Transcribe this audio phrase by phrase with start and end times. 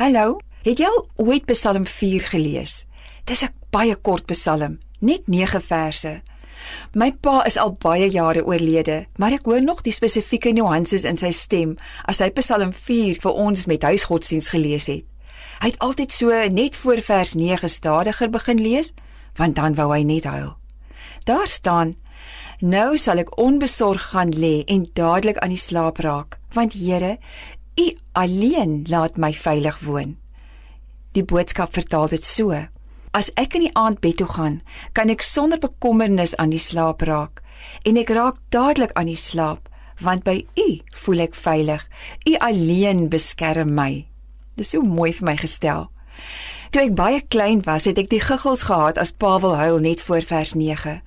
[0.00, 2.86] Hallo, het jy al ooit Psalm 4 gelees?
[3.28, 6.22] Dis 'n baie kort Psalm, net 9 verse.
[6.94, 11.16] My pa is al baie jare oorlede, maar ek hoor nog die spesifieke nuances in
[11.16, 15.04] sy stem as hy Psalm 4 vir ons met huisgodsdiens gelees het.
[15.60, 18.92] Hy het altyd so net voor vers 9 stadiger begin lees,
[19.36, 20.56] want dan wou hy net huil.
[21.24, 21.96] Daar staan:
[22.60, 27.18] Nou sal ek onbesorg gaan lê en dadelik aan die slaap raak, want Here,
[27.80, 30.16] U alleen laat my veilig woon.
[31.16, 32.52] Die boodskap vertaal dit so:
[33.16, 34.60] As ek in die aand bed toe gaan,
[34.92, 37.40] kan ek sonder bekommernis aan die slaap raak
[37.88, 39.68] en ek raak dadelik aan die slaap,
[40.00, 40.68] want by U
[41.04, 41.82] voel ek veilig.
[42.28, 44.04] U alleen beskerm my.
[44.56, 45.88] Dis so mooi vir my gestel.
[46.70, 50.22] Toe ek baie klein was, het ek die guggels gehad as Pavel huil net voor
[50.22, 51.00] vers 9.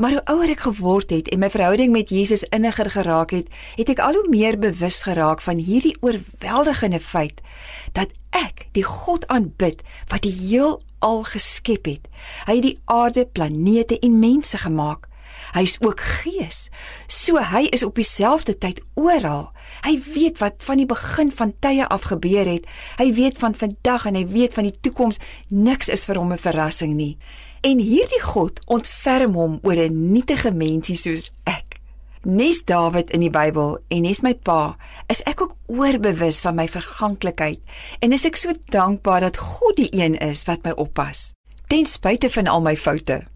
[0.00, 3.92] Maar hoe ouer ek geword het en my verhouding met Jesus inniger geraak het, het
[3.92, 7.44] ek al hoe meer bewus geraak van hierdie oorweldigende feit
[7.92, 12.08] dat ek die God aanbid wat die heelal geskep het.
[12.48, 15.09] Hy het die aarde, planete en mense gemaak.
[15.54, 16.68] Hy is ook gees.
[17.06, 19.50] So hy is op dieselfde tyd oral.
[19.82, 22.68] Hy weet wat van die begin van tye af gebeur het.
[22.98, 25.18] Hy weet van vandag en hy weet van die toekoms.
[25.48, 27.18] Niks is vir hom 'n verrassing nie.
[27.60, 31.80] En hierdie God ontferm hom oor 'n nietige mensie soos ek.
[32.22, 34.76] Nes Dawid in die Bybel en nes my pa,
[35.08, 37.60] is ek ook oorbewus van my verganklikheid
[38.00, 41.32] en is ek so dankbaar dat God die een is wat my oppas.
[41.66, 43.29] Ten spyte van al my foute.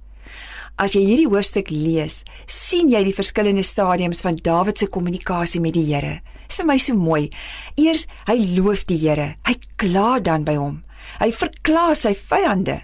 [0.74, 5.76] As jy hierdie hoofstuk lees, sien jy die verskillende stadiums van Dawid se kommunikasie met
[5.76, 6.16] die Here.
[6.42, 7.28] Dit is vir my so mooi.
[7.78, 9.36] Eers hy loof die Here.
[9.46, 10.80] Hy kla dan by hom.
[11.20, 12.80] Hy verklaar sy vyande.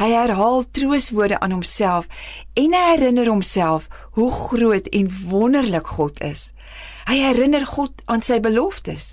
[0.00, 2.08] Hy herhaal trooswoorde aan homself
[2.58, 6.48] en hy herinner homself hoe groot en wonderlik God is.
[7.06, 9.12] Hy herinner God aan sy beloftes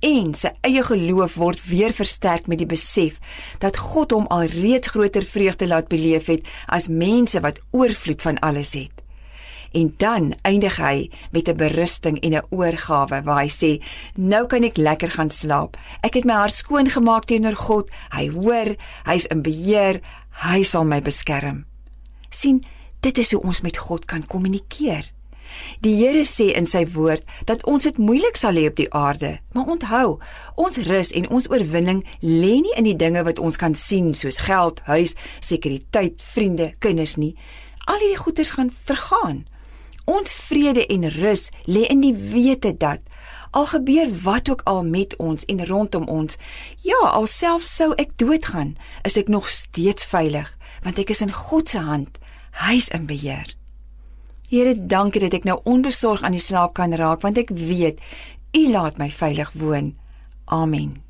[0.00, 3.18] en sy eie geloof word weer versterk met die besef
[3.58, 8.74] dat God hom alreeds groter vreugde laat beleef het as mense wat oorvloed van alles
[8.74, 8.92] het.
[9.72, 13.82] En dan eindig hy met 'n berusting en 'n oorgawe waar hy sê:
[14.14, 15.76] "Nou kan ek lekker gaan slaap.
[16.00, 17.90] Ek het my hart skoon gemaak teenoor God.
[18.10, 20.00] Hy hoor, hy's in beheer.
[20.30, 21.64] Hy sal my beskerm."
[22.30, 22.62] sien,
[23.00, 25.12] dit is hoe ons met God kan kommunikeer.
[25.84, 29.38] Die Here sê in sy woord dat ons dit moeilik sal hê op die aarde,
[29.54, 30.18] maar onthou,
[30.56, 34.40] ons rus en ons oorwinning lê nie in die dinge wat ons kan sien soos
[34.48, 37.34] geld, huis, sekuriteit, vriende, kinders nie.
[37.86, 39.46] Al hierdie goederes gaan vergaan.
[40.08, 43.04] Ons vrede en rus lê in die wete dat
[43.50, 46.36] al gebeur wat ook al met ons en rondom ons,
[46.84, 48.76] ja, alself sou ek doodgaan,
[49.08, 50.50] is ek nog steeds veilig,
[50.84, 52.20] want ek is in God se hand.
[52.64, 53.57] Hy's in beheer.
[54.48, 58.00] Here, dankie dat ek nou onbesorg aan die slaap kan raak want ek weet
[58.56, 59.92] U laat my veilig woon.
[60.48, 61.07] Amen.